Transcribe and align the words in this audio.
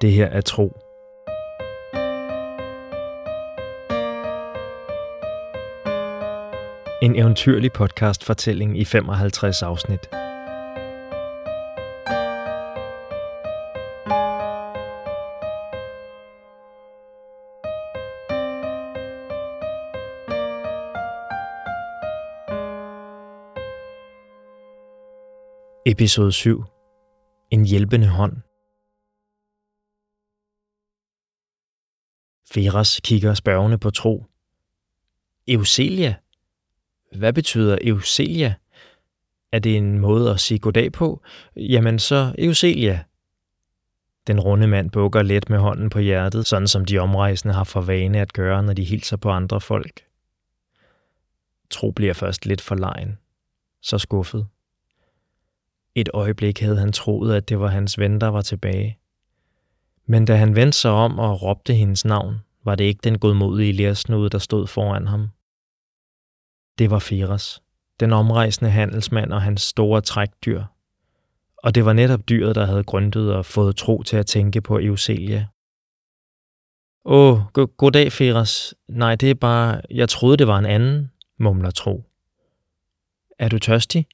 Det 0.00 0.12
her 0.12 0.26
er 0.26 0.40
tro. 0.40 0.80
En 7.02 7.16
eventyrlig 7.16 7.72
podcast-fortælling 7.72 8.78
i 8.78 8.84
55 8.84 9.62
afsnit. 9.62 10.00
Episode 25.86 26.32
7. 26.32 26.64
En 27.50 27.64
hjælpende 27.64 28.08
hånd. 28.08 28.47
Feras 32.50 33.00
kigger 33.04 33.34
spørgende 33.34 33.78
på 33.78 33.90
tro. 33.90 34.26
Euselia? 35.48 36.14
Hvad 37.16 37.32
betyder 37.32 37.78
Euselia? 37.82 38.54
Er 39.52 39.58
det 39.58 39.76
en 39.76 39.98
måde 39.98 40.30
at 40.30 40.40
sige 40.40 40.58
goddag 40.58 40.92
på? 40.92 41.22
Jamen 41.56 41.98
så 41.98 42.34
Euselia. 42.38 43.04
Den 44.26 44.40
runde 44.40 44.66
mand 44.66 44.90
bukker 44.90 45.22
let 45.22 45.50
med 45.50 45.58
hånden 45.58 45.90
på 45.90 45.98
hjertet, 45.98 46.46
sådan 46.46 46.68
som 46.68 46.84
de 46.84 46.98
omrejsende 46.98 47.54
har 47.54 47.64
for 47.64 47.80
vane 47.80 48.20
at 48.20 48.32
gøre, 48.32 48.62
når 48.62 48.72
de 48.72 48.84
hilser 48.84 49.16
på 49.16 49.30
andre 49.30 49.60
folk. 49.60 50.04
Tro 51.70 51.90
bliver 51.90 52.14
først 52.14 52.46
lidt 52.46 52.60
for 52.60 52.74
lejen, 52.74 53.18
så 53.82 53.98
skuffet. 53.98 54.46
Et 55.94 56.08
øjeblik 56.14 56.60
havde 56.60 56.78
han 56.78 56.92
troet, 56.92 57.34
at 57.34 57.48
det 57.48 57.60
var 57.60 57.68
hans 57.68 57.98
ven, 57.98 58.20
der 58.20 58.28
var 58.28 58.42
tilbage. 58.42 58.98
Men 60.10 60.24
da 60.24 60.36
han 60.36 60.56
vendte 60.56 60.78
sig 60.78 60.90
om 60.90 61.18
og 61.18 61.42
råbte 61.42 61.74
hendes 61.74 62.04
navn, 62.04 62.36
var 62.64 62.74
det 62.74 62.84
ikke 62.84 63.00
den 63.04 63.18
godmodige 63.18 63.72
lærsnude, 63.72 64.30
der 64.30 64.38
stod 64.38 64.66
foran 64.66 65.06
ham. 65.06 65.28
Det 66.78 66.90
var 66.90 66.98
Firas, 66.98 67.62
den 68.00 68.12
omrejsende 68.12 68.70
handelsmand 68.70 69.32
og 69.32 69.42
hans 69.42 69.62
store 69.62 70.00
trækdyr. 70.00 70.64
Og 71.56 71.74
det 71.74 71.84
var 71.84 71.92
netop 71.92 72.28
dyret, 72.28 72.54
der 72.54 72.66
havde 72.66 72.84
grøntet 72.84 73.34
og 73.34 73.46
fået 73.46 73.76
tro 73.76 74.02
til 74.02 74.16
at 74.16 74.26
tænke 74.26 74.60
på 74.60 74.78
Euselia. 74.78 75.46
Åh, 77.04 77.40
go- 77.52 77.66
goddag, 77.76 78.12
Firas. 78.12 78.74
Nej, 78.88 79.14
det 79.14 79.30
er 79.30 79.34
bare, 79.34 79.80
jeg 79.90 80.08
troede, 80.08 80.36
det 80.36 80.46
var 80.46 80.58
en 80.58 80.66
anden, 80.66 81.10
mumler 81.38 81.70
Tro. 81.70 82.04
Er 83.38 83.48
du 83.48 83.58
tørstig? 83.58 84.06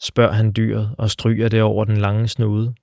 spørger 0.00 0.32
han 0.32 0.52
dyret 0.56 0.94
og 0.98 1.10
stryger 1.10 1.48
det 1.48 1.62
over 1.62 1.84
den 1.84 1.96
lange 1.96 2.28
snude. 2.28 2.74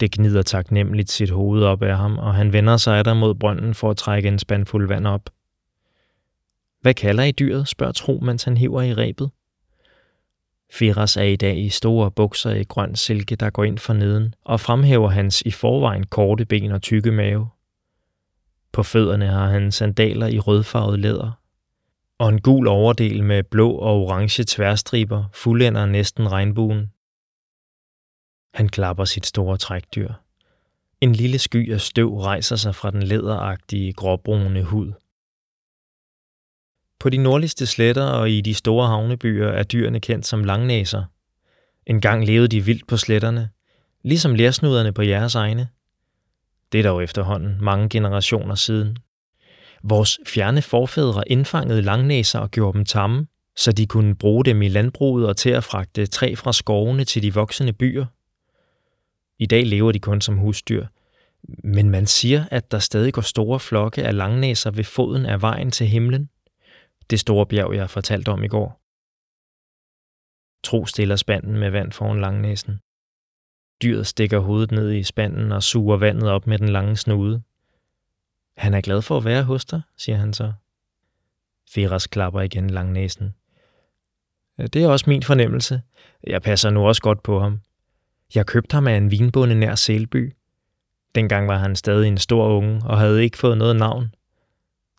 Det 0.00 0.12
gnider 0.12 0.42
taknemmeligt 0.42 1.10
sit 1.10 1.30
hoved 1.30 1.62
op 1.62 1.82
af 1.82 1.96
ham, 1.96 2.18
og 2.18 2.34
han 2.34 2.52
vender 2.52 2.76
sig 2.76 3.04
der 3.04 3.14
mod 3.14 3.34
brønden 3.34 3.74
for 3.74 3.90
at 3.90 3.96
trække 3.96 4.28
en 4.28 4.38
spand 4.38 4.66
fuld 4.66 4.88
vand 4.88 5.06
op. 5.06 5.30
Hvad 6.80 6.94
kalder 6.94 7.24
I 7.24 7.32
dyret, 7.32 7.68
spørger 7.68 7.92
Tro, 7.92 8.20
mens 8.22 8.44
han 8.44 8.56
hiver 8.56 8.82
i 8.82 8.94
rebet. 8.94 9.30
Firas 10.72 11.16
er 11.16 11.22
i 11.22 11.36
dag 11.36 11.58
i 11.58 11.68
store 11.68 12.10
bukser 12.10 12.50
i 12.50 12.64
grøn 12.64 12.96
silke, 12.96 13.36
der 13.36 13.50
går 13.50 13.64
ind 13.64 13.78
for 13.78 13.92
neden, 13.92 14.34
og 14.44 14.60
fremhæver 14.60 15.08
hans 15.08 15.42
i 15.46 15.50
forvejen 15.50 16.06
korte 16.06 16.44
ben 16.44 16.72
og 16.72 16.82
tykke 16.82 17.12
mave. 17.12 17.48
På 18.72 18.82
fødderne 18.82 19.26
har 19.26 19.48
han 19.48 19.72
sandaler 19.72 20.26
i 20.26 20.38
rødfarvet 20.38 20.98
læder, 20.98 21.40
og 22.18 22.28
en 22.28 22.40
gul 22.40 22.68
overdel 22.68 23.24
med 23.24 23.42
blå 23.42 23.70
og 23.70 23.94
orange 23.94 24.44
tværstriber 24.44 25.24
fuldender 25.32 25.86
næsten 25.86 26.32
regnbuen. 26.32 26.90
Han 28.56 28.68
klapper 28.68 29.04
sit 29.04 29.26
store 29.26 29.56
trækdyr. 29.56 30.12
En 31.00 31.12
lille 31.12 31.38
sky 31.38 31.72
af 31.72 31.80
støv 31.80 32.18
rejser 32.18 32.56
sig 32.56 32.74
fra 32.74 32.90
den 32.90 33.02
læderagtige 33.02 33.92
gråbrune 33.92 34.62
hud. 34.62 34.92
På 37.00 37.08
de 37.08 37.16
nordligste 37.16 37.66
sletter 37.66 38.04
og 38.04 38.30
i 38.30 38.40
de 38.40 38.54
store 38.54 38.88
havnebyer 38.88 39.48
er 39.48 39.62
dyrene 39.62 40.00
kendt 40.00 40.26
som 40.26 40.44
langnæser. 40.44 41.04
En 41.86 42.00
gang 42.00 42.26
levede 42.26 42.48
de 42.48 42.64
vildt 42.64 42.86
på 42.86 42.96
sletterne, 42.96 43.50
ligesom 44.02 44.34
lærsnuderne 44.34 44.92
på 44.92 45.02
jeres 45.02 45.34
egne. 45.34 45.68
Det 46.72 46.80
er 46.80 46.84
dog 46.84 47.02
efterhånden 47.02 47.58
mange 47.60 47.88
generationer 47.88 48.54
siden. 48.54 48.96
Vores 49.82 50.18
fjerne 50.26 50.62
forfædre 50.62 51.28
indfangede 51.28 51.82
langnæser 51.82 52.38
og 52.38 52.50
gjorde 52.50 52.76
dem 52.78 52.84
tamme, 52.84 53.26
så 53.56 53.72
de 53.72 53.86
kunne 53.86 54.14
bruge 54.14 54.44
dem 54.44 54.62
i 54.62 54.68
landbruget 54.68 55.28
og 55.28 55.36
til 55.36 55.50
at 55.50 55.64
fragte 55.64 56.06
træ 56.06 56.34
fra 56.34 56.52
skovene 56.52 57.04
til 57.04 57.22
de 57.22 57.34
voksende 57.34 57.72
byer. 57.72 58.06
I 59.38 59.46
dag 59.46 59.66
lever 59.66 59.92
de 59.92 59.98
kun 59.98 60.20
som 60.20 60.38
husdyr, 60.38 60.86
men 61.64 61.90
man 61.90 62.06
siger, 62.06 62.44
at 62.50 62.70
der 62.70 62.78
stadig 62.78 63.12
går 63.12 63.22
store 63.22 63.60
flokke 63.60 64.04
af 64.04 64.16
langnæser 64.16 64.70
ved 64.70 64.84
foden 64.84 65.26
af 65.26 65.42
vejen 65.42 65.70
til 65.70 65.86
himlen. 65.86 66.30
Det 67.10 67.20
store 67.20 67.46
bjerg, 67.46 67.74
jeg 67.74 67.90
fortalte 67.90 68.28
om 68.28 68.44
i 68.44 68.48
går. 68.48 68.80
Tro 70.64 70.86
stiller 70.86 71.16
spanden 71.16 71.58
med 71.58 71.70
vand 71.70 71.92
foran 71.92 72.20
langnæsen. 72.20 72.80
Dyret 73.82 74.06
stikker 74.06 74.38
hovedet 74.38 74.70
ned 74.70 74.92
i 74.92 75.02
spanden 75.02 75.52
og 75.52 75.62
suger 75.62 75.96
vandet 75.96 76.30
op 76.30 76.46
med 76.46 76.58
den 76.58 76.68
lange 76.68 76.96
snude. 76.96 77.42
Han 78.56 78.74
er 78.74 78.80
glad 78.80 79.02
for 79.02 79.16
at 79.16 79.24
være 79.24 79.42
hos 79.42 79.64
dig, 79.64 79.82
siger 79.96 80.16
han 80.16 80.32
så. 80.32 80.52
Feras 81.74 82.06
klapper 82.06 82.40
igen 82.40 82.70
langnæsen. 82.70 83.34
Det 84.58 84.76
er 84.76 84.88
også 84.88 85.10
min 85.10 85.22
fornemmelse. 85.22 85.82
Jeg 86.26 86.42
passer 86.42 86.70
nu 86.70 86.86
også 86.86 87.02
godt 87.02 87.22
på 87.22 87.40
ham. 87.40 87.60
Jeg 88.34 88.46
købte 88.46 88.74
ham 88.74 88.86
af 88.86 88.96
en 88.96 89.10
vinbonde 89.10 89.54
nær 89.54 89.74
Selby. 89.74 90.36
Dengang 91.14 91.48
var 91.48 91.58
han 91.58 91.76
stadig 91.76 92.08
en 92.08 92.18
stor 92.18 92.48
unge 92.48 92.82
og 92.84 92.98
havde 92.98 93.24
ikke 93.24 93.38
fået 93.38 93.58
noget 93.58 93.76
navn. 93.76 94.14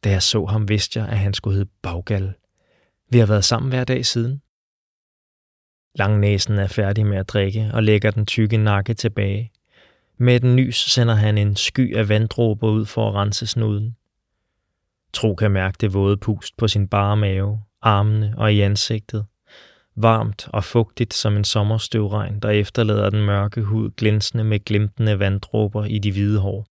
Da 0.04 0.10
jeg 0.10 0.24
så 0.24 0.46
ham, 0.46 0.70
vidste 0.70 1.00
jeg, 1.00 1.10
at 1.10 1.18
han 1.18 1.34
skulle 1.34 1.58
hedde 1.58 1.72
Baggal. 1.82 2.34
Vi 3.10 3.18
har 3.18 3.26
været 3.26 3.46
sammen 3.46 3.70
hver 3.70 3.84
dag 3.84 4.06
siden. 4.06 4.42
Langnæsen 5.96 6.54
er 6.54 6.68
færdig 6.68 7.06
med 7.06 7.18
at 7.18 7.30
drikke 7.30 7.70
og 7.74 7.84
lægger 7.84 8.12
den 8.12 8.26
tykke 8.26 8.58
nakke 8.58 8.94
tilbage. 8.94 9.52
Med 10.18 10.36
et 10.36 10.44
nys 10.44 10.76
sender 10.76 11.16
han 11.16 11.38
en 11.38 11.56
sky 11.56 11.96
af 11.96 12.10
vanddråber 12.10 12.70
ud 12.70 12.86
for 12.86 13.10
at 13.10 13.16
rense 13.16 13.48
snuden. 13.48 13.96
Tro 15.14 15.36
kan 15.36 15.52
mærke 15.52 15.78
det 15.82 15.94
våde 15.94 16.18
pust 16.18 16.58
på 16.58 16.68
sin 16.68 16.88
bare 16.88 17.18
mave, 17.18 17.62
armene 17.82 18.34
og 18.38 18.54
i 18.54 18.62
ansigtet. 18.62 19.26
Varmt 20.02 20.48
og 20.54 20.64
fugtigt 20.64 21.14
som 21.14 21.38
en 21.38 21.44
sommerstøvregn, 21.44 22.40
der 22.40 22.50
efterlader 22.50 23.10
den 23.10 23.26
mørke 23.26 23.62
hud 23.62 23.92
glinsende 23.92 24.44
med 24.44 24.60
glimtende 24.60 25.20
vanddråber 25.20 25.86
i 25.86 26.00
de 26.00 26.12
hvide 26.12 26.40
hår. 26.40 26.68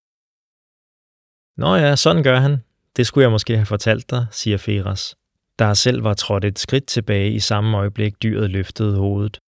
Nå 1.60 1.74
ja, 1.74 1.96
sådan 1.96 2.22
gør 2.22 2.40
han. 2.40 2.62
Det 2.96 3.06
skulle 3.06 3.22
jeg 3.22 3.30
måske 3.30 3.56
have 3.56 3.66
fortalt 3.66 4.10
dig, 4.10 4.26
siger 4.30 4.58
Feras, 4.58 5.16
der 5.58 5.74
selv 5.74 6.04
var 6.04 6.14
trådt 6.14 6.44
et 6.44 6.58
skridt 6.58 6.86
tilbage 6.86 7.32
i 7.32 7.38
samme 7.38 7.76
øjeblik 7.76 8.22
dyret 8.22 8.50
løftede 8.50 8.98
hovedet. 8.98 9.38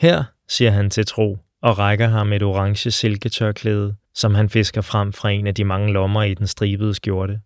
Her, 0.00 0.24
siger 0.48 0.70
han 0.70 0.90
til 0.90 1.06
Tro, 1.06 1.38
og 1.62 1.78
rækker 1.78 2.08
ham 2.08 2.32
et 2.32 2.42
orange 2.42 2.90
silketørklæde, 2.90 3.96
som 4.14 4.34
han 4.34 4.48
fisker 4.48 4.80
frem 4.80 5.12
fra 5.12 5.30
en 5.30 5.46
af 5.46 5.54
de 5.54 5.64
mange 5.64 5.92
lommer 5.92 6.22
i 6.22 6.34
den 6.34 6.46
stribede 6.46 6.94
skjorte. 6.94 7.40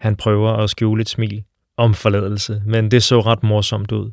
Han 0.00 0.16
prøver 0.16 0.52
at 0.52 0.70
skjule 0.70 1.02
et 1.02 1.08
smil 1.08 1.44
om 1.78 1.94
forladelse, 1.94 2.62
men 2.66 2.90
det 2.90 3.02
så 3.02 3.20
ret 3.20 3.42
morsomt 3.42 3.92
ud. 3.92 4.10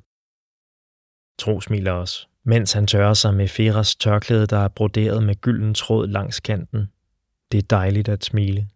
Tro 1.39 1.61
smiler 1.61 1.91
også, 1.91 2.27
mens 2.43 2.73
han 2.73 2.87
tørrer 2.87 3.13
sig 3.13 3.33
med 3.33 3.47
Feras 3.47 3.95
tørklæde, 3.95 4.47
der 4.47 4.57
er 4.57 4.67
broderet 4.67 5.23
med 5.23 5.35
gylden 5.35 5.73
tråd 5.73 6.07
langs 6.07 6.39
kanten. 6.39 6.91
Det 7.51 7.57
er 7.57 7.67
dejligt 7.69 8.09
at 8.09 8.25
smile. 8.25 8.69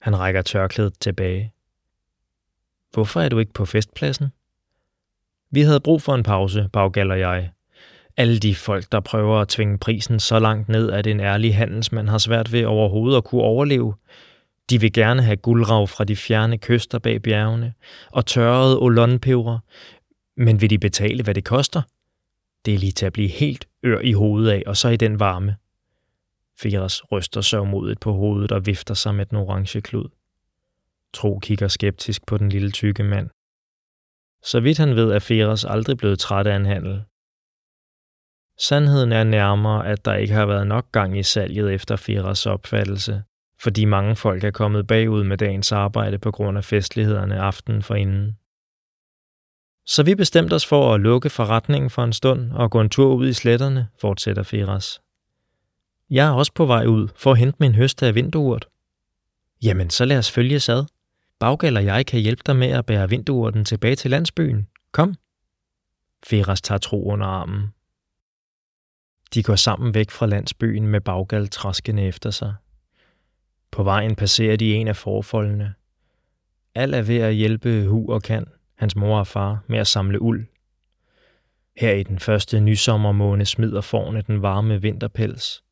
Han 0.00 0.18
rækker 0.18 0.42
tørklædet 0.42 0.98
tilbage. 1.00 1.52
Hvorfor 2.92 3.20
er 3.20 3.28
du 3.28 3.38
ikke 3.38 3.52
på 3.52 3.64
festpladsen? 3.64 4.28
Vi 5.50 5.60
havde 5.60 5.80
brug 5.80 6.02
for 6.02 6.14
en 6.14 6.22
pause, 6.22 6.68
Baggal 6.72 7.10
og 7.10 7.20
jeg, 7.20 7.50
alle 8.16 8.38
de 8.38 8.54
folk, 8.54 8.92
der 8.92 9.00
prøver 9.00 9.40
at 9.40 9.48
tvinge 9.48 9.78
prisen 9.78 10.20
så 10.20 10.38
langt 10.38 10.68
ned, 10.68 10.90
at 10.90 11.06
en 11.06 11.20
ærlig 11.20 11.56
handelsmand 11.56 12.08
har 12.08 12.18
svært 12.18 12.52
ved 12.52 12.64
overhovedet 12.64 13.16
at 13.16 13.24
kunne 13.24 13.42
overleve. 13.42 13.94
De 14.72 14.80
vil 14.80 14.92
gerne 14.92 15.22
have 15.22 15.36
guldrav 15.36 15.88
fra 15.88 16.04
de 16.04 16.16
fjerne 16.16 16.58
kyster 16.58 16.98
bag 16.98 17.22
bjergene 17.22 17.74
og 18.12 18.26
tørrede 18.26 18.78
olonpeber, 18.78 19.58
men 20.36 20.60
vil 20.60 20.70
de 20.70 20.78
betale, 20.78 21.22
hvad 21.22 21.34
det 21.34 21.44
koster? 21.44 21.82
Det 22.64 22.74
er 22.74 22.78
lige 22.78 22.92
til 22.92 23.06
at 23.06 23.12
blive 23.12 23.28
helt 23.28 23.68
ør 23.84 24.00
i 24.00 24.12
hovedet 24.12 24.50
af, 24.50 24.62
og 24.66 24.76
så 24.76 24.88
i 24.88 24.96
den 24.96 25.20
varme. 25.20 25.56
Firas 26.60 27.12
ryster 27.12 27.40
sørgmodigt 27.40 28.00
på 28.00 28.12
hovedet 28.12 28.52
og 28.52 28.66
vifter 28.66 28.94
sig 28.94 29.14
med 29.14 29.26
den 29.26 29.38
orange 29.38 29.80
klud. 29.80 30.08
Tro 31.14 31.38
kigger 31.38 31.68
skeptisk 31.68 32.26
på 32.26 32.38
den 32.38 32.48
lille 32.48 32.70
tykke 32.70 33.02
mand. 33.02 33.30
Så 34.44 34.60
vidt 34.60 34.78
han 34.78 34.96
ved, 34.96 35.12
er 35.12 35.18
Feras 35.18 35.64
aldrig 35.64 35.96
blevet 35.96 36.18
træt 36.18 36.46
af 36.46 36.56
en 36.56 36.66
handel. 36.66 37.04
Sandheden 38.58 39.12
er 39.12 39.24
nærmere, 39.24 39.86
at 39.86 40.04
der 40.04 40.14
ikke 40.14 40.34
har 40.34 40.46
været 40.46 40.66
nok 40.66 40.92
gang 40.92 41.18
i 41.18 41.22
salget 41.22 41.74
efter 41.74 41.96
Firas 41.96 42.46
opfattelse, 42.46 43.22
fordi 43.62 43.84
mange 43.84 44.16
folk 44.16 44.44
er 44.44 44.50
kommet 44.50 44.86
bagud 44.86 45.24
med 45.24 45.38
dagens 45.38 45.72
arbejde 45.72 46.18
på 46.18 46.30
grund 46.30 46.58
af 46.58 46.64
festlighederne 46.64 47.40
aftenen 47.40 47.82
forinden. 47.82 48.36
Så 49.86 50.02
vi 50.02 50.14
bestemte 50.14 50.54
os 50.54 50.66
for 50.66 50.94
at 50.94 51.00
lukke 51.00 51.30
forretningen 51.30 51.90
for 51.90 52.04
en 52.04 52.12
stund 52.12 52.52
og 52.52 52.70
gå 52.70 52.80
en 52.80 52.90
tur 52.90 53.14
ud 53.14 53.28
i 53.28 53.32
sletterne, 53.32 53.88
fortsætter 54.00 54.42
Firas. 54.42 55.00
Jeg 56.10 56.26
er 56.26 56.32
også 56.32 56.52
på 56.54 56.66
vej 56.66 56.86
ud 56.86 57.08
for 57.16 57.32
at 57.32 57.38
hente 57.38 57.56
min 57.60 57.74
høste 57.74 58.06
af 58.06 58.14
vinduurt. 58.14 58.68
Jamen, 59.62 59.90
så 59.90 60.04
lad 60.04 60.18
os 60.18 60.30
følge 60.30 60.56
ad. 60.56 60.84
Baggal 61.38 61.76
og 61.76 61.84
jeg 61.84 62.06
kan 62.06 62.20
hjælpe 62.20 62.42
dig 62.46 62.56
med 62.56 62.68
at 62.68 62.86
bære 62.86 63.08
vinduurten 63.08 63.64
tilbage 63.64 63.96
til 63.96 64.10
landsbyen. 64.10 64.66
Kom. 64.92 65.14
Feras 66.26 66.62
tager 66.62 66.78
tro 66.78 67.04
under 67.04 67.26
armen. 67.26 67.62
De 69.34 69.42
går 69.42 69.56
sammen 69.56 69.94
væk 69.94 70.10
fra 70.10 70.26
landsbyen 70.26 70.86
med 70.86 71.00
Baggal 71.00 71.48
traskende 71.48 72.02
efter 72.02 72.30
sig. 72.30 72.54
På 73.72 73.82
vejen 73.82 74.14
passerer 74.14 74.56
de 74.56 74.74
en 74.74 74.88
af 74.88 74.96
forfoldene. 74.96 75.74
Al 76.74 76.94
er 76.94 77.02
ved 77.02 77.16
at 77.16 77.34
hjælpe 77.34 77.84
Hu 77.84 78.12
og 78.12 78.22
Kan, 78.22 78.46
hans 78.74 78.96
mor 78.96 79.18
og 79.18 79.26
far, 79.26 79.64
med 79.66 79.78
at 79.78 79.86
samle 79.86 80.22
uld. 80.22 80.46
Her 81.76 81.92
i 81.92 82.02
den 82.02 82.18
første 82.18 82.60
nysommermåne 82.60 83.44
smider 83.44 83.80
forne 83.80 84.22
den 84.22 84.42
varme 84.42 84.82
vinterpels. 84.82 85.62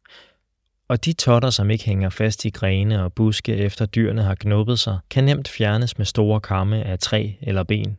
Og 0.88 1.04
de 1.04 1.12
totter, 1.12 1.50
som 1.50 1.70
ikke 1.70 1.84
hænger 1.84 2.08
fast 2.08 2.44
i 2.44 2.50
grene 2.50 3.02
og 3.02 3.12
buske 3.12 3.56
efter 3.56 3.86
dyrene 3.86 4.22
har 4.22 4.34
knuppet 4.34 4.78
sig, 4.78 4.98
kan 5.10 5.24
nemt 5.24 5.48
fjernes 5.48 5.98
med 5.98 6.06
store 6.06 6.40
kamme 6.40 6.84
af 6.84 6.98
træ 6.98 7.32
eller 7.42 7.62
ben. 7.62 7.96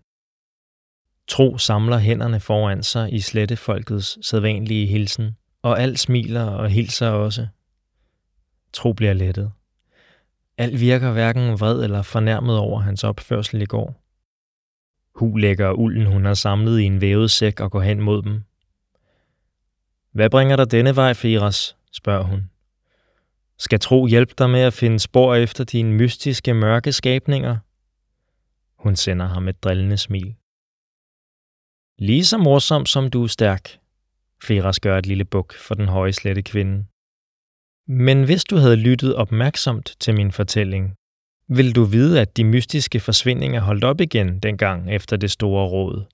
Tro 1.27 1.57
samler 1.57 1.98
hænderne 1.98 2.39
foran 2.39 2.83
sig 2.83 3.13
i 3.13 3.19
slettefolkets 3.19 4.27
sædvanlige 4.27 4.88
hilsen, 4.88 5.38
og 5.62 5.81
alt 5.81 6.00
smiler 6.00 6.45
og 6.45 6.69
hilser 6.69 7.09
også. 7.09 7.48
Tro 8.74 8.94
bliver 8.94 9.13
lettet. 9.13 9.51
Alt 10.57 10.80
virker 10.80 11.12
hverken 11.12 11.59
vred 11.59 11.83
eller 11.83 12.01
fornærmet 12.01 12.57
over 12.57 12.80
hans 12.80 13.03
opførsel 13.03 13.62
i 13.62 13.65
går. 13.65 14.01
Hu 15.15 15.36
lægger 15.36 15.71
ulden, 15.71 16.06
hun 16.06 16.25
har 16.25 16.33
samlet 16.33 16.80
i 16.80 16.83
en 16.83 17.01
vævet 17.01 17.31
sæk 17.31 17.59
og 17.59 17.71
går 17.71 17.81
hen 17.81 18.01
mod 18.01 18.24
dem. 18.24 18.44
Hvad 20.12 20.30
bringer 20.30 20.56
dig 20.56 20.71
denne 20.71 20.95
vej, 20.95 21.13
Firas? 21.13 21.77
spørger 21.92 22.24
hun. 22.24 22.50
Skal 23.57 23.80
tro 23.80 24.06
hjælpe 24.06 24.33
dig 24.38 24.50
med 24.50 24.59
at 24.59 24.74
finde 24.74 25.00
spor 25.00 25.36
efter 25.36 25.63
dine 25.63 25.94
mystiske 25.94 26.53
mørke 26.53 26.92
skabninger? 26.94 27.57
Hun 28.75 28.95
sender 28.95 29.25
ham 29.25 29.48
et 29.48 29.63
drillende 29.63 29.98
smil. 29.98 30.36
Lige 31.98 32.25
så 32.25 32.38
morsom 32.38 32.86
som 32.86 33.09
du 33.09 33.24
er 33.24 33.27
stærk, 33.27 33.80
Firas 34.44 34.80
gør 34.80 34.98
et 34.98 35.06
lille 35.06 35.25
buk 35.25 35.57
for 35.57 35.75
den 35.75 35.88
høje 35.88 36.13
slette 36.13 36.42
kvinde. 36.42 36.86
Men 37.88 38.24
hvis 38.24 38.44
du 38.44 38.56
havde 38.56 38.75
lyttet 38.75 39.16
opmærksomt 39.16 39.95
til 40.00 40.16
min 40.16 40.31
fortælling, 40.31 40.94
vil 41.48 41.75
du 41.75 41.83
vide, 41.83 42.22
at 42.22 42.38
de 42.38 42.44
mystiske 42.44 43.00
forsvindinger 43.00 43.62
holdt 43.62 43.83
op 43.83 44.01
igen 44.01 44.39
dengang 44.39 44.92
efter 44.94 45.18
det 45.18 45.31
store 45.31 45.68
råd. 45.68 46.06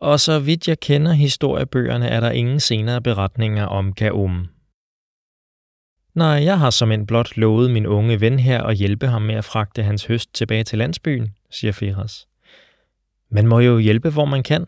Og 0.00 0.20
så 0.20 0.38
vidt 0.38 0.68
jeg 0.68 0.80
kender 0.80 1.12
historiebøgerne, 1.12 2.08
er 2.08 2.20
der 2.20 2.30
ingen 2.30 2.60
senere 2.60 3.02
beretninger 3.02 3.66
om 3.66 3.92
Kaum. 3.92 4.46
Nej, 6.14 6.44
jeg 6.44 6.58
har 6.58 6.70
som 6.70 6.92
en 6.92 7.06
blot 7.06 7.36
lovet 7.36 7.70
min 7.70 7.86
unge 7.86 8.20
ven 8.20 8.38
her 8.38 8.62
at 8.62 8.76
hjælpe 8.76 9.06
ham 9.06 9.22
med 9.22 9.34
at 9.34 9.44
fragte 9.44 9.82
hans 9.82 10.04
høst 10.04 10.34
tilbage 10.34 10.64
til 10.64 10.78
landsbyen, 10.78 11.34
siger 11.50 11.72
Firas. 11.72 12.28
Man 13.30 13.46
må 13.46 13.60
jo 13.60 13.78
hjælpe, 13.78 14.10
hvor 14.10 14.24
man 14.24 14.42
kan. 14.42 14.66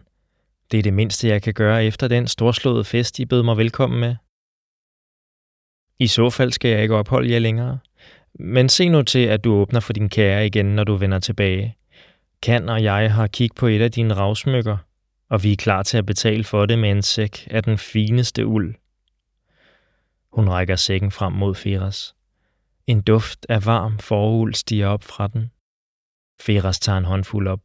Det 0.71 0.79
er 0.79 0.83
det 0.83 0.93
mindste, 0.93 1.29
jeg 1.29 1.43
kan 1.43 1.55
gøre 1.55 1.85
efter 1.85 2.09
den 2.09 2.27
storslåede 2.27 2.85
fest, 2.85 3.19
I 3.19 3.27
bød 3.27 3.43
mig 3.43 3.57
velkommen 3.57 4.01
med. 4.01 4.17
I 6.01 6.07
så 6.07 6.31
fald 6.31 6.53
skal 6.53 6.71
jeg 6.71 6.83
ikke 6.83 6.95
opholde 6.95 7.33
jer 7.33 7.39
længere. 7.39 7.79
Men 8.35 8.69
se 8.69 8.89
nu 8.89 9.03
til, 9.03 9.19
at 9.19 9.45
du 9.45 9.55
åbner 9.55 9.81
for 9.81 9.93
din 9.93 10.09
kære 10.09 10.47
igen, 10.47 10.67
når 10.67 10.85
du 10.85 10.95
vender 10.95 11.19
tilbage. 11.19 11.77
Kan 12.43 12.69
og 12.69 12.83
jeg 12.83 13.15
har 13.15 13.27
kigget 13.27 13.57
på 13.57 13.67
et 13.67 13.81
af 13.81 13.93
dine 13.93 14.15
ravsmykker, 14.15 14.77
og 15.29 15.43
vi 15.43 15.53
er 15.53 15.57
klar 15.57 15.83
til 15.83 15.99
at 15.99 16.07
betale 16.07 16.45
for 16.45 16.67
det 16.67 16.79
med 16.79 16.91
en 16.91 17.03
sæk 17.03 17.49
af 17.51 17.63
den 17.63 17.79
fineste 17.79 18.47
uld. 18.47 18.75
Hun 20.33 20.49
rækker 20.49 20.77
sækken 20.77 21.11
frem 21.11 21.33
mod 21.33 21.55
Feras. 21.55 22.15
En 22.87 23.03
duft 23.03 23.47
af 23.49 23.67
varm 23.67 23.99
foruld 23.99 24.55
stiger 24.55 24.87
op 24.87 25.05
fra 25.05 25.29
den. 25.29 25.51
Feras 26.41 26.81
tager 26.81 26.99
en 26.99 27.05
håndfuld 27.05 27.49
op, 27.49 27.61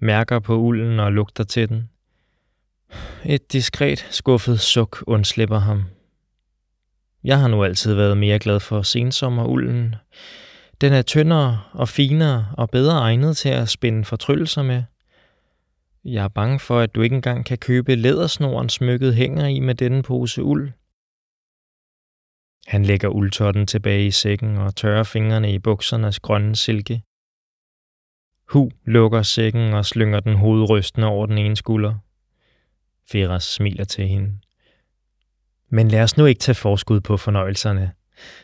mærker 0.00 0.38
på 0.38 0.56
ulden 0.56 1.00
og 1.00 1.12
lugter 1.12 1.44
til 1.44 1.68
den. 1.68 1.88
Et 3.24 3.52
diskret, 3.52 4.06
skuffet 4.10 4.60
suk 4.60 5.04
undslipper 5.06 5.58
ham, 5.58 5.84
jeg 7.28 7.40
har 7.40 7.48
nu 7.48 7.64
altid 7.64 7.94
været 7.94 8.18
mere 8.18 8.38
glad 8.38 8.60
for 8.60 8.82
sensommerulden. 8.82 9.94
Den 10.80 10.92
er 10.92 11.02
tyndere 11.02 11.60
og 11.72 11.88
finere 11.88 12.52
og 12.52 12.70
bedre 12.70 12.98
egnet 12.98 13.36
til 13.36 13.48
at 13.48 13.68
spænde 13.68 14.04
fortryllelser 14.04 14.62
med. 14.62 14.82
Jeg 16.04 16.24
er 16.24 16.28
bange 16.28 16.60
for, 16.60 16.80
at 16.80 16.94
du 16.94 17.02
ikke 17.02 17.16
engang 17.16 17.44
kan 17.44 17.58
købe 17.58 17.94
lædersnoren 17.94 18.68
smykket 18.68 19.14
hænger 19.14 19.46
i 19.46 19.60
med 19.60 19.74
denne 19.74 20.02
pose 20.02 20.42
uld. 20.42 20.70
Han 22.66 22.84
lægger 22.84 23.08
uldtotten 23.08 23.66
tilbage 23.66 24.06
i 24.06 24.10
sækken 24.10 24.56
og 24.56 24.76
tørrer 24.76 25.04
fingrene 25.04 25.52
i 25.52 25.58
buksernes 25.58 26.20
grønne 26.20 26.56
silke. 26.56 27.02
Hu 28.48 28.70
lukker 28.84 29.22
sækken 29.22 29.72
og 29.72 29.84
slynger 29.84 30.20
den 30.20 30.36
hovedrystende 30.36 31.06
over 31.06 31.26
den 31.26 31.38
ene 31.38 31.56
skulder. 31.56 31.94
Feras 33.10 33.44
smiler 33.44 33.84
til 33.84 34.08
hende. 34.08 34.38
Men 35.68 35.88
lad 35.88 36.02
os 36.02 36.16
nu 36.16 36.24
ikke 36.24 36.38
tage 36.38 36.54
forskud 36.54 37.00
på 37.00 37.16
fornøjelserne. 37.16 37.92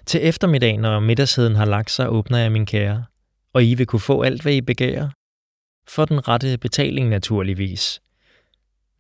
Til 0.07 0.27
eftermiddag, 0.29 0.79
når 0.79 1.01
middagsheden 1.01 1.55
har 1.55 1.65
lagt 1.65 1.91
sig, 1.91 2.09
åbner 2.09 2.39
jeg 2.39 2.53
min 2.53 2.67
kære, 2.67 3.05
og 3.53 3.65
I 3.65 3.75
vil 3.75 3.87
kunne 3.87 4.01
få 4.01 4.23
alt, 4.23 4.43
hvad 4.43 4.53
I 4.53 4.61
begærer. 4.61 5.11
For 5.89 6.05
den 6.05 6.29
rette 6.29 6.59
betaling 6.59 7.09
naturligvis. 7.09 8.03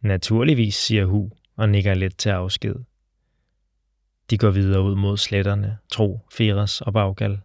Naturligvis, 0.00 0.74
siger 0.74 1.04
Hu 1.04 1.30
og 1.56 1.68
nikker 1.68 1.94
let 1.94 2.16
til 2.16 2.28
afsked. 2.28 2.74
De 4.30 4.38
går 4.38 4.50
videre 4.50 4.82
ud 4.82 4.94
mod 4.94 5.16
sletterne, 5.16 5.78
Tro, 5.92 6.20
Feras 6.32 6.80
og 6.80 6.92
Baggal. 6.92 7.40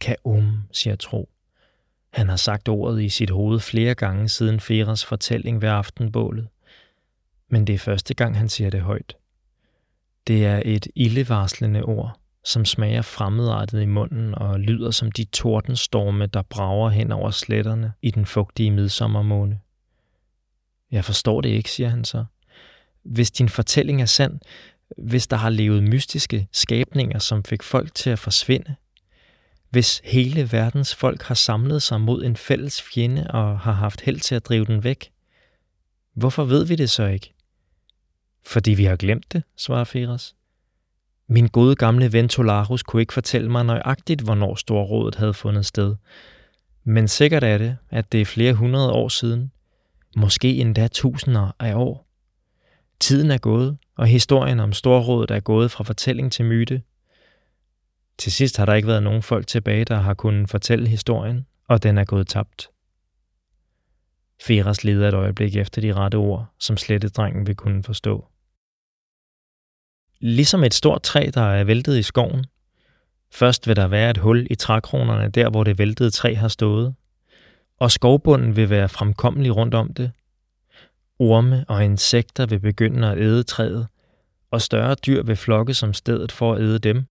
Kaum, 0.00 0.62
siger 0.72 0.96
Tro. 0.96 1.28
Han 2.10 2.28
har 2.28 2.36
sagt 2.36 2.68
ordet 2.68 3.02
i 3.02 3.08
sit 3.08 3.30
hoved 3.30 3.60
flere 3.60 3.94
gange 3.94 4.28
siden 4.28 4.60
Feras 4.60 5.04
fortælling 5.04 5.62
ved 5.62 5.68
aftenbålet. 5.68 6.48
Men 7.48 7.66
det 7.66 7.74
er 7.74 7.78
første 7.78 8.14
gang, 8.14 8.36
han 8.38 8.48
siger 8.48 8.70
det 8.70 8.80
højt. 8.80 9.16
Det 10.26 10.46
er 10.46 10.62
et 10.64 10.86
ildevarslende 10.94 11.82
ord, 11.82 12.20
som 12.44 12.64
smager 12.64 13.02
fremmedartet 13.02 13.82
i 13.82 13.86
munden 13.86 14.34
og 14.34 14.60
lyder 14.60 14.90
som 14.90 15.12
de 15.12 15.24
tordenstorme, 15.24 16.26
der 16.26 16.42
brager 16.42 16.90
hen 16.90 17.12
over 17.12 17.30
sletterne 17.30 17.92
i 18.02 18.10
den 18.10 18.26
fugtige 18.26 18.70
midsommermåne. 18.70 19.60
Jeg 20.90 21.04
forstår 21.04 21.40
det 21.40 21.48
ikke, 21.48 21.70
siger 21.70 21.88
han 21.88 22.04
så. 22.04 22.24
Hvis 23.04 23.30
din 23.30 23.48
fortælling 23.48 24.02
er 24.02 24.06
sand, 24.06 24.40
hvis 24.98 25.26
der 25.26 25.36
har 25.36 25.50
levet 25.50 25.82
mystiske 25.82 26.48
skabninger, 26.52 27.18
som 27.18 27.44
fik 27.44 27.62
folk 27.62 27.94
til 27.94 28.10
at 28.10 28.18
forsvinde, 28.18 28.74
hvis 29.70 30.00
hele 30.04 30.52
verdens 30.52 30.94
folk 30.94 31.22
har 31.22 31.34
samlet 31.34 31.82
sig 31.82 32.00
mod 32.00 32.24
en 32.24 32.36
fælles 32.36 32.82
fjende 32.82 33.26
og 33.30 33.60
har 33.60 33.72
haft 33.72 34.00
held 34.00 34.20
til 34.20 34.34
at 34.34 34.46
drive 34.46 34.64
den 34.64 34.84
væk, 34.84 35.10
hvorfor 36.14 36.44
ved 36.44 36.66
vi 36.66 36.76
det 36.76 36.90
så 36.90 37.06
ikke? 37.06 37.34
Fordi 38.46 38.70
vi 38.70 38.84
har 38.84 38.96
glemt 38.96 39.32
det, 39.32 39.42
svarer 39.56 39.84
Feras. 39.84 40.34
Min 41.26 41.48
gode 41.48 41.76
gamle 41.76 42.12
ven 42.12 42.28
Tolarus 42.28 42.82
kunne 42.82 43.02
ikke 43.02 43.12
fortælle 43.12 43.50
mig 43.50 43.64
nøjagtigt, 43.64 44.20
hvornår 44.20 44.54
Storrådet 44.54 45.14
havde 45.14 45.34
fundet 45.34 45.66
sted. 45.66 45.96
Men 46.84 47.08
sikkert 47.08 47.44
er 47.44 47.58
det, 47.58 47.76
at 47.90 48.12
det 48.12 48.20
er 48.20 48.24
flere 48.24 48.54
hundrede 48.54 48.92
år 48.92 49.08
siden. 49.08 49.52
Måske 50.16 50.56
endda 50.56 50.88
tusinder 50.88 51.50
af 51.58 51.74
år. 51.74 52.06
Tiden 53.00 53.30
er 53.30 53.38
gået, 53.38 53.78
og 53.96 54.06
historien 54.06 54.60
om 54.60 54.72
Storrådet 54.72 55.30
er 55.30 55.40
gået 55.40 55.70
fra 55.70 55.84
fortælling 55.84 56.32
til 56.32 56.44
myte. 56.44 56.82
Til 58.18 58.32
sidst 58.32 58.56
har 58.56 58.66
der 58.66 58.74
ikke 58.74 58.88
været 58.88 59.02
nogen 59.02 59.22
folk 59.22 59.46
tilbage, 59.46 59.84
der 59.84 59.96
har 59.96 60.14
kunnet 60.14 60.50
fortælle 60.50 60.88
historien, 60.88 61.46
og 61.68 61.82
den 61.82 61.98
er 61.98 62.04
gået 62.04 62.26
tabt. 62.26 62.70
Feras 64.42 64.84
leder 64.84 65.08
et 65.08 65.14
øjeblik 65.14 65.56
efter 65.56 65.80
de 65.80 65.92
rette 65.92 66.16
ord, 66.16 66.46
som 66.58 66.76
drengen 66.76 67.46
vil 67.46 67.56
kunne 67.56 67.82
forstå. 67.82 68.26
Ligesom 70.26 70.64
et 70.64 70.74
stort 70.74 71.02
træ, 71.02 71.30
der 71.34 71.40
er 71.40 71.64
væltet 71.64 71.98
i 71.98 72.02
skoven. 72.02 72.44
Først 73.32 73.68
vil 73.68 73.76
der 73.76 73.88
være 73.88 74.10
et 74.10 74.18
hul 74.18 74.46
i 74.50 74.54
trækronerne, 74.54 75.28
der 75.28 75.50
hvor 75.50 75.64
det 75.64 75.78
væltede 75.78 76.10
træ 76.10 76.34
har 76.34 76.48
stået. 76.48 76.94
Og 77.80 77.90
skovbunden 77.90 78.56
vil 78.56 78.70
være 78.70 78.88
fremkommelig 78.88 79.56
rundt 79.56 79.74
om 79.74 79.94
det. 79.94 80.12
Orme 81.18 81.64
og 81.68 81.84
insekter 81.84 82.46
vil 82.46 82.58
begynde 82.58 83.10
at 83.10 83.18
æde 83.18 83.42
træet, 83.42 83.86
og 84.50 84.62
større 84.62 84.94
dyr 84.94 85.22
vil 85.22 85.36
flokke 85.36 85.74
som 85.74 85.92
stedet 85.92 86.32
for 86.32 86.54
at 86.54 86.60
æde 86.60 86.78
dem. 86.78 87.04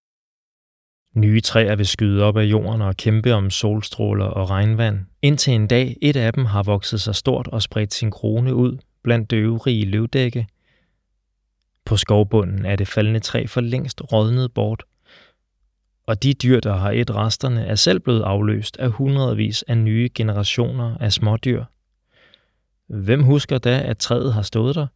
Nye 1.16 1.42
træer 1.42 1.76
vil 1.76 1.88
skyde 1.88 2.24
op 2.24 2.38
af 2.38 2.44
jorden 2.44 2.82
og 2.82 2.98
kæmpe 2.98 3.34
om 3.34 3.50
solstråler 3.50 4.26
og 4.26 4.50
regnvand, 4.50 5.00
indtil 5.22 5.54
en 5.54 5.68
dag 5.68 5.98
et 6.02 6.16
af 6.16 6.34
dem 6.34 6.46
har 6.46 6.64
vokset 6.64 7.02
sig 7.02 7.16
stort 7.16 7.48
og 7.48 7.62
spredt 7.62 7.94
sin 7.94 8.12
krone 8.12 8.56
ud 8.56 8.78
blandt 9.04 9.32
det 9.32 9.38
øvrige 9.38 9.86
løvdække, 9.86 10.48
på 11.86 11.98
skovbunden 11.98 12.66
er 12.66 12.76
det 12.76 12.88
faldende 12.88 13.20
træ 13.20 13.46
for 13.48 13.62
længst 13.62 14.02
rådnet 14.12 14.54
bort, 14.54 14.84
og 16.08 16.24
de 16.24 16.34
dyr, 16.34 16.60
der 16.60 16.76
har 16.76 16.92
et 16.92 17.16
resterne, 17.16 17.66
er 17.66 17.76
selv 17.76 18.00
blevet 18.00 18.22
afløst 18.22 18.78
af 18.78 18.92
hundredvis 18.92 19.64
af 19.64 19.78
nye 19.78 20.10
generationer 20.16 20.98
af 20.98 21.14
smådyr. 21.14 21.66
Hvem 22.88 23.24
husker 23.24 23.58
da, 23.58 23.82
at 23.82 23.98
træet 23.98 24.34
har 24.34 24.42
stået 24.42 24.76
der? 24.76 24.88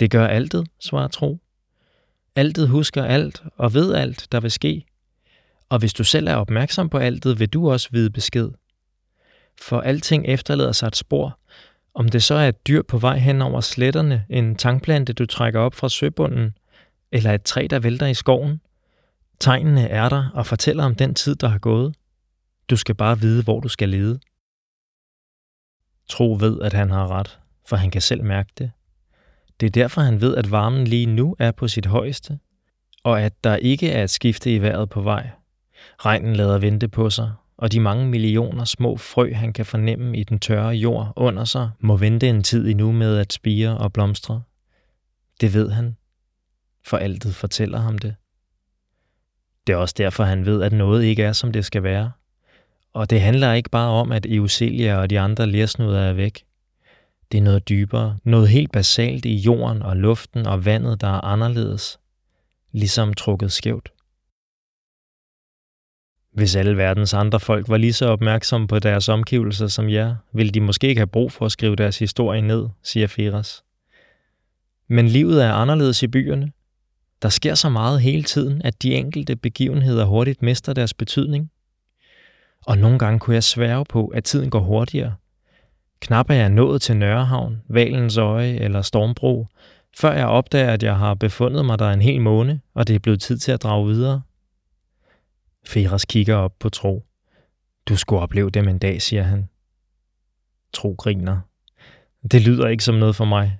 Det 0.00 0.10
gør 0.10 0.26
altet, 0.26 0.68
svarer 0.80 1.08
Tro. 1.08 1.38
Altet 2.36 2.68
husker 2.68 3.04
alt 3.04 3.42
og 3.56 3.74
ved 3.74 3.94
alt, 3.94 4.28
der 4.32 4.40
vil 4.40 4.50
ske. 4.50 4.84
Og 5.68 5.78
hvis 5.78 5.94
du 5.94 6.04
selv 6.04 6.28
er 6.28 6.34
opmærksom 6.34 6.88
på 6.88 6.98
altet, 6.98 7.40
vil 7.40 7.48
du 7.48 7.70
også 7.70 7.88
vide 7.92 8.10
besked. 8.10 8.50
For 9.62 9.80
alting 9.80 10.26
efterlader 10.26 10.72
sig 10.72 10.86
et 10.86 10.96
spor. 10.96 11.38
Om 11.94 12.08
det 12.08 12.22
så 12.22 12.34
er 12.34 12.48
et 12.48 12.66
dyr 12.66 12.82
på 12.82 12.98
vej 12.98 13.18
hen 13.18 13.42
over 13.42 13.60
sletterne, 13.60 14.26
en 14.28 14.56
tangplante, 14.56 15.12
du 15.12 15.26
trækker 15.26 15.60
op 15.60 15.74
fra 15.74 15.88
søbunden, 15.88 16.54
eller 17.12 17.32
et 17.32 17.42
træ, 17.42 17.66
der 17.70 17.78
vælter 17.78 18.06
i 18.06 18.14
skoven. 18.14 18.60
Tegnene 19.40 19.88
er 19.88 20.08
der 20.08 20.30
og 20.34 20.46
fortæller 20.46 20.84
om 20.84 20.94
den 20.94 21.14
tid, 21.14 21.34
der 21.34 21.48
har 21.48 21.58
gået. 21.58 21.94
Du 22.70 22.76
skal 22.76 22.94
bare 22.94 23.20
vide, 23.20 23.42
hvor 23.42 23.60
du 23.60 23.68
skal 23.68 23.88
lede. 23.88 24.20
Tro 26.08 26.36
ved, 26.40 26.60
at 26.60 26.72
han 26.72 26.90
har 26.90 27.08
ret, 27.10 27.38
for 27.66 27.76
han 27.76 27.90
kan 27.90 28.00
selv 28.00 28.24
mærke 28.24 28.52
det. 28.58 28.70
Det 29.60 29.66
er 29.66 29.70
derfor, 29.70 30.00
han 30.00 30.20
ved, 30.20 30.36
at 30.36 30.50
varmen 30.50 30.86
lige 30.86 31.06
nu 31.06 31.36
er 31.38 31.52
på 31.52 31.68
sit 31.68 31.86
højeste, 31.86 32.38
og 33.04 33.22
at 33.22 33.44
der 33.44 33.56
ikke 33.56 33.90
er 33.90 34.04
et 34.04 34.10
skifte 34.10 34.54
i 34.54 34.62
vejret 34.62 34.88
på 34.88 35.00
vej. 35.00 35.30
Regnen 35.98 36.36
lader 36.36 36.58
vente 36.58 36.88
på 36.88 37.10
sig, 37.10 37.32
og 37.58 37.72
de 37.72 37.80
mange 37.80 38.06
millioner 38.06 38.64
små 38.64 38.96
frø, 38.96 39.32
han 39.32 39.52
kan 39.52 39.66
fornemme 39.66 40.18
i 40.18 40.24
den 40.24 40.38
tørre 40.38 40.68
jord 40.68 41.12
under 41.16 41.44
sig, 41.44 41.70
må 41.80 41.96
vente 41.96 42.28
en 42.28 42.42
tid 42.42 42.68
endnu 42.68 42.92
med 42.92 43.18
at 43.18 43.32
spire 43.32 43.78
og 43.78 43.92
blomstre. 43.92 44.42
Det 45.40 45.54
ved 45.54 45.70
han, 45.70 45.96
for 46.84 46.96
altet 46.96 47.34
fortæller 47.34 47.78
ham 47.78 47.98
det. 47.98 48.14
Det 49.66 49.72
er 49.72 49.76
også 49.76 49.94
derfor, 49.98 50.24
han 50.24 50.46
ved, 50.46 50.62
at 50.62 50.72
noget 50.72 51.04
ikke 51.04 51.22
er, 51.22 51.32
som 51.32 51.52
det 51.52 51.64
skal 51.64 51.82
være. 51.82 52.12
Og 52.92 53.10
det 53.10 53.20
handler 53.20 53.52
ikke 53.52 53.70
bare 53.70 53.90
om, 53.90 54.12
at 54.12 54.26
Euselia 54.28 54.96
og 54.96 55.10
de 55.10 55.20
andre 55.20 55.46
lærsnuder 55.46 56.00
er 56.00 56.12
væk. 56.12 56.44
Det 57.32 57.38
er 57.38 57.42
noget 57.42 57.68
dybere, 57.68 58.18
noget 58.24 58.48
helt 58.48 58.72
basalt 58.72 59.24
i 59.24 59.34
jorden 59.34 59.82
og 59.82 59.96
luften 59.96 60.46
og 60.46 60.64
vandet, 60.64 61.00
der 61.00 61.08
er 61.08 61.24
anderledes, 61.24 61.98
ligesom 62.72 63.14
trukket 63.14 63.52
skævt. 63.52 63.92
Hvis 66.32 66.56
alle 66.56 66.76
verdens 66.76 67.14
andre 67.14 67.40
folk 67.40 67.68
var 67.68 67.76
lige 67.76 67.92
så 67.92 68.06
opmærksomme 68.06 68.68
på 68.68 68.78
deres 68.78 69.08
omgivelser 69.08 69.66
som 69.66 69.90
jer, 69.90 70.16
ville 70.32 70.52
de 70.52 70.60
måske 70.60 70.88
ikke 70.88 70.98
have 70.98 71.06
brug 71.06 71.32
for 71.32 71.44
at 71.44 71.52
skrive 71.52 71.76
deres 71.76 71.98
historie 71.98 72.40
ned, 72.40 72.68
siger 72.82 73.06
Firas. 73.06 73.62
Men 74.88 75.08
livet 75.08 75.44
er 75.44 75.52
anderledes 75.52 76.02
i 76.02 76.06
byerne. 76.06 76.52
Der 77.22 77.28
sker 77.28 77.54
så 77.54 77.68
meget 77.68 78.00
hele 78.00 78.22
tiden, 78.22 78.62
at 78.62 78.82
de 78.82 78.94
enkelte 78.94 79.36
begivenheder 79.36 80.04
hurtigt 80.04 80.42
mister 80.42 80.72
deres 80.72 80.94
betydning. 80.94 81.50
Og 82.66 82.78
nogle 82.78 82.98
gange 82.98 83.18
kunne 83.18 83.34
jeg 83.34 83.44
sværge 83.44 83.84
på, 83.84 84.06
at 84.06 84.24
tiden 84.24 84.50
går 84.50 84.60
hurtigere. 84.60 85.14
Knap 86.00 86.30
er 86.30 86.34
jeg 86.34 86.48
nået 86.48 86.82
til 86.82 86.96
Nørrehavn, 86.96 87.62
Valens 87.68 88.16
Øje 88.16 88.54
eller 88.54 88.82
Stormbro, 88.82 89.46
før 89.96 90.12
jeg 90.12 90.26
opdager, 90.26 90.72
at 90.72 90.82
jeg 90.82 90.96
har 90.96 91.14
befundet 91.14 91.64
mig 91.64 91.78
der 91.78 91.90
en 91.90 92.02
hel 92.02 92.20
måned, 92.20 92.58
og 92.74 92.88
det 92.88 92.94
er 92.94 92.98
blevet 92.98 93.20
tid 93.20 93.38
til 93.38 93.52
at 93.52 93.62
drage 93.62 93.86
videre. 93.86 94.22
Feras 95.68 96.04
kigger 96.04 96.34
op 96.34 96.58
på 96.58 96.68
Tro. 96.68 97.06
Du 97.88 97.96
skulle 97.96 98.22
opleve 98.22 98.50
dem 98.50 98.68
en 98.68 98.78
dag, 98.78 99.02
siger 99.02 99.22
han. 99.22 99.48
Tro 100.72 100.94
griner. 100.98 101.40
Det 102.30 102.42
lyder 102.42 102.68
ikke 102.68 102.84
som 102.84 102.94
noget 102.94 103.16
for 103.16 103.24
mig. 103.24 103.58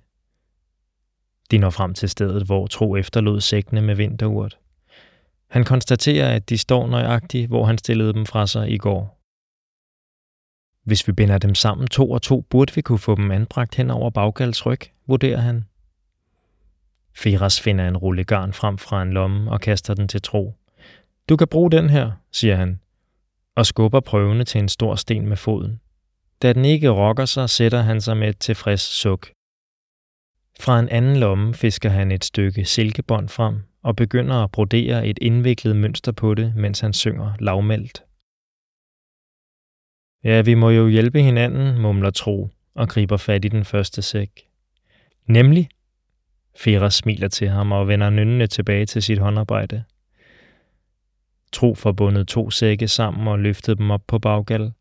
De 1.50 1.58
når 1.58 1.70
frem 1.70 1.94
til 1.94 2.08
stedet, 2.08 2.46
hvor 2.46 2.66
Tro 2.66 2.96
efterlod 2.96 3.40
sækkene 3.40 3.82
med 3.82 3.94
vinterurt. 3.94 4.58
Han 5.50 5.64
konstaterer, 5.64 6.34
at 6.34 6.48
de 6.48 6.58
står 6.58 6.86
nøjagtigt, 6.86 7.48
hvor 7.48 7.64
han 7.64 7.78
stillede 7.78 8.12
dem 8.12 8.26
fra 8.26 8.46
sig 8.46 8.70
i 8.70 8.78
går. 8.78 9.20
Hvis 10.84 11.08
vi 11.08 11.12
binder 11.12 11.38
dem 11.38 11.54
sammen 11.54 11.86
to 11.86 12.10
og 12.10 12.22
to, 12.22 12.40
burde 12.40 12.74
vi 12.74 12.80
kunne 12.80 12.98
få 12.98 13.14
dem 13.14 13.30
anbragt 13.30 13.74
hen 13.74 13.90
over 13.90 14.10
Baggals 14.10 14.66
ryg, 14.66 14.80
vurderer 15.06 15.40
han. 15.40 15.64
Firas 17.14 17.60
finder 17.60 17.88
en 17.88 17.96
rulle 17.96 18.24
garn 18.24 18.52
frem 18.52 18.78
fra 18.78 19.02
en 19.02 19.12
lomme 19.12 19.50
og 19.50 19.60
kaster 19.60 19.94
den 19.94 20.08
til 20.08 20.22
Tro. 20.22 20.54
Du 21.28 21.36
kan 21.36 21.48
bruge 21.48 21.70
den 21.70 21.90
her, 21.90 22.12
siger 22.32 22.56
han, 22.56 22.80
og 23.54 23.66
skubber 23.66 24.00
prøvende 24.00 24.44
til 24.44 24.58
en 24.58 24.68
stor 24.68 24.94
sten 24.94 25.28
med 25.28 25.36
foden. 25.36 25.80
Da 26.42 26.52
den 26.52 26.64
ikke 26.64 26.88
rokker 26.88 27.24
sig, 27.24 27.50
sætter 27.50 27.82
han 27.82 28.00
sig 28.00 28.16
med 28.16 28.28
et 28.28 28.38
tilfreds 28.38 28.80
suk. 28.80 29.30
Fra 30.60 30.80
en 30.80 30.88
anden 30.88 31.16
lomme 31.16 31.54
fisker 31.54 31.88
han 31.88 32.12
et 32.12 32.24
stykke 32.24 32.64
silkebånd 32.64 33.28
frem 33.28 33.62
og 33.82 33.96
begynder 33.96 34.34
at 34.44 34.50
brodere 34.50 35.06
et 35.06 35.18
indviklet 35.22 35.76
mønster 35.76 36.12
på 36.12 36.34
det, 36.34 36.56
mens 36.56 36.80
han 36.80 36.92
synger 36.92 37.34
lavmældt. 37.40 38.02
Ja, 40.24 40.42
vi 40.42 40.54
må 40.54 40.70
jo 40.70 40.88
hjælpe 40.88 41.22
hinanden, 41.22 41.82
mumler 41.82 42.10
Tro 42.10 42.50
og 42.74 42.88
griber 42.88 43.16
fat 43.16 43.44
i 43.44 43.48
den 43.48 43.64
første 43.64 44.02
sæk. 44.02 44.30
Nemlig? 45.26 45.68
Fera 46.56 46.90
smiler 46.90 47.28
til 47.28 47.48
ham 47.48 47.72
og 47.72 47.88
vender 47.88 48.10
nynnende 48.10 48.46
tilbage 48.46 48.86
til 48.86 49.02
sit 49.02 49.18
håndarbejde. 49.18 49.84
Tro 51.52 51.74
forbundet 51.74 52.28
to 52.28 52.50
sække 52.50 52.88
sammen 52.88 53.28
og 53.28 53.38
løftede 53.38 53.76
dem 53.76 53.90
op 53.90 54.02
på 54.06 54.18
baggal. 54.18 54.72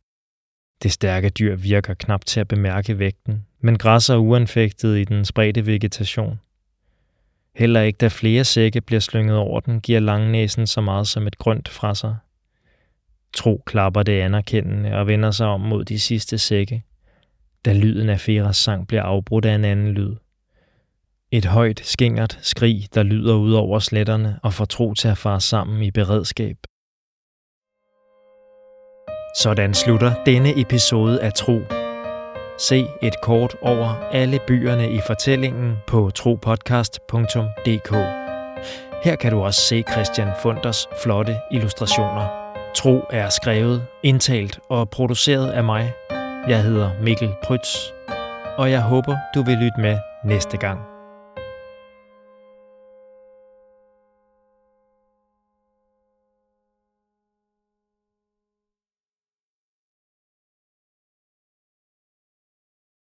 Det 0.84 0.92
stærke 0.92 1.30
dyr 1.30 1.56
virker 1.56 1.94
knap 1.94 2.26
til 2.26 2.40
at 2.40 2.48
bemærke 2.48 3.00
vægten, 3.00 3.46
men 3.62 3.78
græsser 3.78 4.16
uanfægtet 4.16 4.98
i 4.98 5.04
den 5.04 5.26
spredte 5.26 5.66
vegetation. 5.66 6.40
Heller 7.56 7.82
ikke 7.82 7.98
da 7.98 8.08
flere 8.08 8.44
sække 8.44 8.82
bliver 8.82 9.00
slynget 9.00 9.38
over 9.38 9.60
den, 9.60 9.82
giver 9.82 10.00
langnæsen 10.00 10.68
så 10.68 10.82
meget 10.82 11.08
som 11.08 11.28
et 11.28 11.38
grønt 11.38 11.70
fra 11.70 11.96
sig. 11.96 12.16
Tro 13.34 13.64
klapper 13.66 14.04
det 14.04 14.22
anerkendende 14.22 14.94
og 14.94 15.08
vender 15.08 15.32
sig 15.32 15.48
om 15.48 15.62
mod 15.62 15.86
de 15.86 16.00
sidste 16.00 16.38
sække, 16.38 16.84
da 17.66 17.74
lyden 17.74 18.10
af 18.10 18.20
Feras 18.20 18.58
sang 18.58 18.88
bliver 18.88 19.04
afbrudt 19.04 19.46
af 19.46 19.56
en 19.56 19.66
anden 19.66 19.92
lyd. 19.92 20.16
Et 21.32 21.46
højt, 21.46 21.80
skingert 21.84 22.40
skrig, 22.42 22.88
der 22.96 23.04
lyder 23.04 23.36
ud 23.36 23.54
over 23.54 23.80
sletterne 23.80 24.40
og 24.44 24.54
får 24.54 24.66
tro 24.66 24.94
til 24.94 25.08
at 25.08 25.18
fare 25.18 25.42
sammen 25.42 25.82
i 25.82 25.92
beredskab. 25.92 26.58
Sådan 29.38 29.74
slutter 29.74 30.24
denne 30.26 30.62
episode 30.62 31.22
af 31.22 31.34
Tro. 31.34 31.60
Se 32.60 32.86
et 33.02 33.14
kort 33.24 33.56
over 33.62 34.10
alle 34.12 34.40
byerne 34.48 34.92
i 34.92 35.00
fortællingen 35.08 35.76
på 35.88 36.12
tropodcast.dk. 36.16 37.92
Her 39.04 39.16
kan 39.16 39.32
du 39.32 39.40
også 39.40 39.62
se 39.62 39.84
Christian 39.92 40.30
Funders 40.42 40.88
flotte 41.04 41.36
illustrationer. 41.52 42.28
Tro 42.76 43.02
er 43.10 43.30
skrevet, 43.30 43.86
indtalt 44.04 44.60
og 44.70 44.90
produceret 44.90 45.50
af 45.50 45.64
mig. 45.64 45.94
Jeg 46.48 46.64
hedder 46.64 46.92
Mikkel 47.02 47.30
Prytz, 47.44 47.78
og 48.58 48.72
jeg 48.72 48.82
håber, 48.82 49.18
du 49.36 49.44
vil 49.44 49.58
lytte 49.58 49.82
med 49.82 49.98
næste 50.26 50.58
gang. 50.58 50.97